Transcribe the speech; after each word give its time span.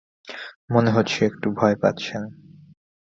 মনে 0.71 0.91
হচ্ছে 0.91 1.19
একটু 1.25 1.47
ভয় 1.51 1.75
পাচ্ছেন। 1.81 2.21